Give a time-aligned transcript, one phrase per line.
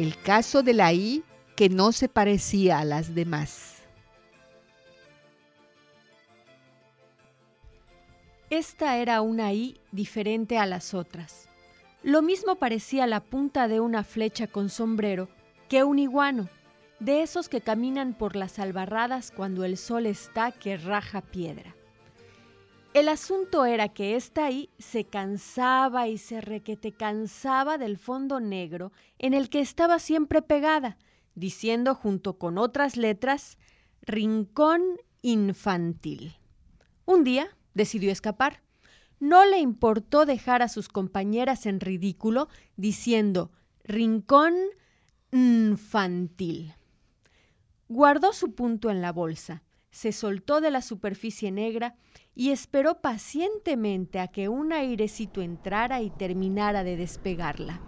[0.00, 1.22] El caso de la I
[1.56, 3.82] que no se parecía a las demás.
[8.48, 11.50] Esta era una I diferente a las otras.
[12.02, 15.28] Lo mismo parecía la punta de una flecha con sombrero
[15.68, 16.48] que un iguano,
[16.98, 21.76] de esos que caminan por las albarradas cuando el sol está que raja piedra.
[22.92, 28.90] El asunto era que esta I se cansaba y se requete cansaba del fondo negro
[29.20, 30.98] en el que estaba siempre pegada,
[31.36, 33.58] diciendo junto con otras letras
[34.02, 34.82] Rincón
[35.22, 36.36] Infantil.
[37.04, 38.60] Un día decidió escapar.
[39.20, 43.52] No le importó dejar a sus compañeras en ridículo diciendo
[43.84, 44.54] Rincón
[45.30, 46.74] Infantil.
[47.88, 51.94] Guardó su punto en la bolsa, se soltó de la superficie negra
[52.34, 57.80] y esperó pacientemente a que un airecito entrara y terminara de despegarla.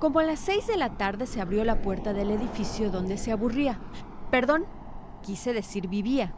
[0.00, 3.32] Como a las seis de la tarde se abrió la puerta del edificio donde se
[3.32, 3.80] aburría.
[4.30, 4.66] Perdón,
[5.22, 6.34] quise decir vivía.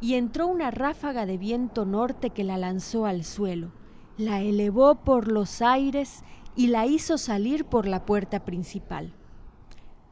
[0.00, 3.72] Y entró una ráfaga de viento norte que la lanzó al suelo,
[4.16, 6.22] la elevó por los aires
[6.56, 9.14] y la hizo salir por la puerta principal.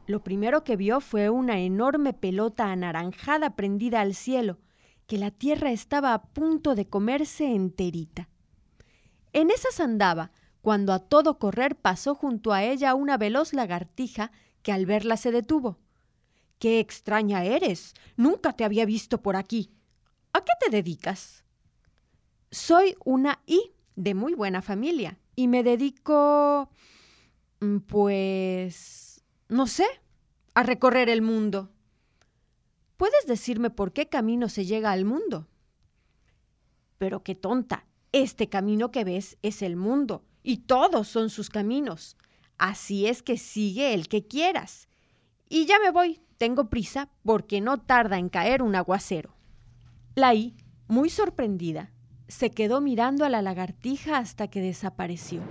[0.09, 4.57] Lo primero que vio fue una enorme pelota anaranjada prendida al cielo,
[5.05, 8.27] que la tierra estaba a punto de comerse enterita.
[9.33, 10.31] En esas andaba,
[10.63, 14.31] cuando a todo correr pasó junto a ella una veloz lagartija
[14.63, 15.77] que al verla se detuvo.
[16.57, 17.93] ¡Qué extraña eres!
[18.17, 19.69] Nunca te había visto por aquí.
[20.33, 21.43] ¿A qué te dedicas?
[22.49, 26.71] Soy una I de muy buena familia y me dedico...
[27.59, 29.08] Mm, pues...
[29.49, 29.85] no sé,
[30.53, 31.71] a recorrer el mundo.
[32.97, 35.47] ¿Puedes decirme por qué camino se llega al mundo?
[36.97, 37.85] Pero qué tonta.
[38.11, 42.17] Este camino que ves es el mundo y todos son sus caminos.
[42.57, 44.87] Así es que sigue el que quieras.
[45.47, 49.33] Y ya me voy, tengo prisa porque no tarda en caer un aguacero.
[50.15, 50.55] La I,
[50.87, 51.91] muy sorprendida,
[52.27, 55.41] se quedó mirando a la lagartija hasta que desapareció.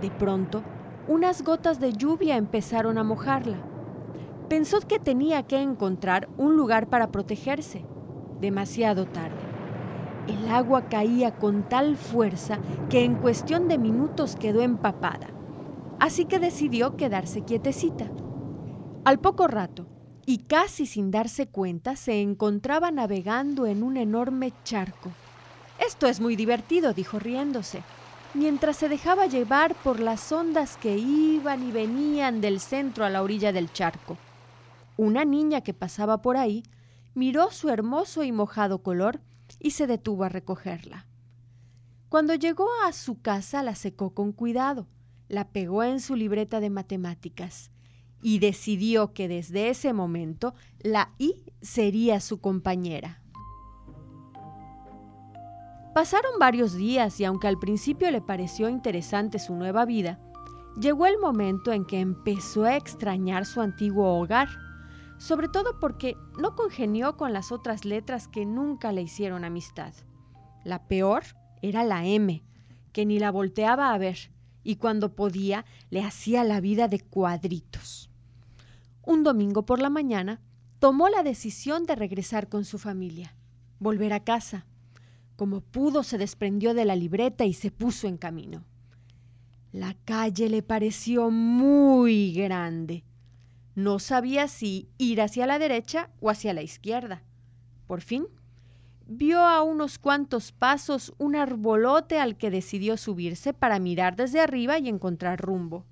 [0.00, 0.62] De pronto,
[1.08, 3.72] unas gotas de lluvia empezaron a mojarla
[4.52, 7.86] pensó que tenía que encontrar un lugar para protegerse.
[8.38, 9.40] Demasiado tarde.
[10.28, 12.58] El agua caía con tal fuerza
[12.90, 15.28] que en cuestión de minutos quedó empapada.
[15.98, 18.10] Así que decidió quedarse quietecita.
[19.06, 19.86] Al poco rato,
[20.26, 25.08] y casi sin darse cuenta, se encontraba navegando en un enorme charco.
[25.78, 27.82] Esto es muy divertido, dijo riéndose,
[28.34, 33.22] mientras se dejaba llevar por las ondas que iban y venían del centro a la
[33.22, 34.16] orilla del charco.
[34.96, 36.62] Una niña que pasaba por ahí
[37.14, 39.20] miró su hermoso y mojado color
[39.58, 41.06] y se detuvo a recogerla.
[42.08, 44.86] Cuando llegó a su casa la secó con cuidado,
[45.28, 47.70] la pegó en su libreta de matemáticas
[48.22, 53.21] y decidió que desde ese momento la I sería su compañera.
[55.94, 60.18] Pasaron varios días y aunque al principio le pareció interesante su nueva vida,
[60.80, 64.48] llegó el momento en que empezó a extrañar su antiguo hogar
[65.22, 69.94] sobre todo porque no congenió con las otras letras que nunca le hicieron amistad.
[70.64, 71.22] La peor
[71.62, 72.42] era la M,
[72.92, 74.32] que ni la volteaba a ver,
[74.64, 78.10] y cuando podía le hacía la vida de cuadritos.
[79.04, 80.40] Un domingo por la mañana
[80.80, 83.36] tomó la decisión de regresar con su familia,
[83.78, 84.66] volver a casa.
[85.42, 88.62] Como pudo se desprendió de la libreta y se puso en camino.
[89.72, 93.02] La calle le pareció muy grande
[93.74, 97.22] no sabía si ir hacia la derecha o hacia la izquierda.
[97.88, 98.26] Por fin,
[99.06, 104.78] vio a unos cuantos pasos un arbolote al que decidió subirse para mirar desde arriba
[104.78, 105.86] y encontrar rumbo.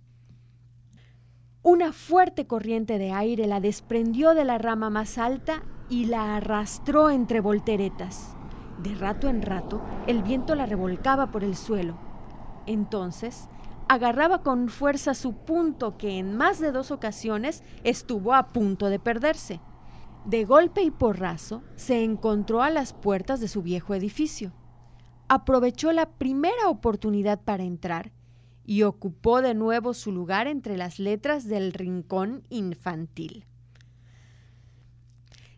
[1.62, 7.10] Una fuerte corriente de aire la desprendió de la rama más alta y la arrastró
[7.10, 8.36] entre volteretas.
[8.82, 11.98] De rato en rato, el viento la revolcaba por el suelo.
[12.66, 13.48] Entonces,
[13.88, 18.98] agarraba con fuerza su punto que en más de dos ocasiones estuvo a punto de
[18.98, 19.60] perderse.
[20.24, 24.52] De golpe y porrazo se encontró a las puertas de su viejo edificio.
[25.28, 28.12] Aprovechó la primera oportunidad para entrar
[28.64, 33.44] y ocupó de nuevo su lugar entre las letras del rincón infantil.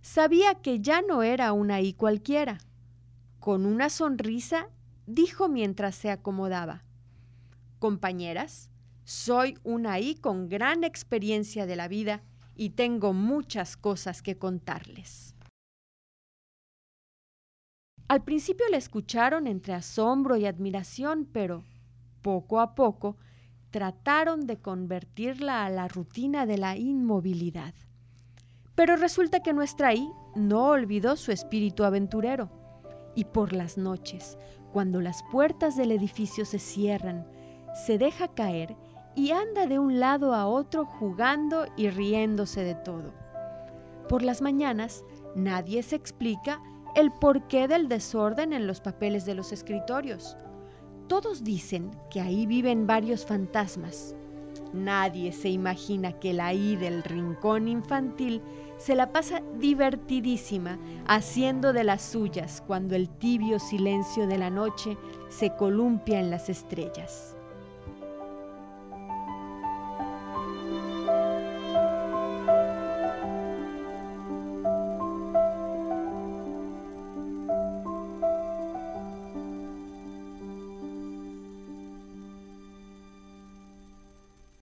[0.00, 2.58] Sabía que ya no era una I cualquiera.
[3.42, 4.68] Con una sonrisa
[5.04, 6.84] dijo mientras se acomodaba.
[7.80, 8.70] Compañeras,
[9.02, 12.22] soy una I con gran experiencia de la vida
[12.54, 15.34] y tengo muchas cosas que contarles.
[18.06, 21.64] Al principio le escucharon entre asombro y admiración, pero
[22.22, 23.16] poco a poco
[23.72, 27.74] trataron de convertirla a la rutina de la inmovilidad.
[28.76, 32.61] Pero resulta que nuestra I no olvidó su espíritu aventurero.
[33.14, 34.38] Y por las noches,
[34.72, 37.26] cuando las puertas del edificio se cierran,
[37.86, 38.76] se deja caer
[39.14, 43.12] y anda de un lado a otro jugando y riéndose de todo.
[44.08, 45.04] Por las mañanas,
[45.34, 46.60] nadie se explica
[46.94, 50.36] el porqué del desorden en los papeles de los escritorios.
[51.08, 54.14] Todos dicen que ahí viven varios fantasmas.
[54.72, 58.42] Nadie se imagina que la I del rincón infantil
[58.78, 64.96] se la pasa divertidísima haciendo de las suyas cuando el tibio silencio de la noche
[65.28, 67.36] se columpia en las estrellas.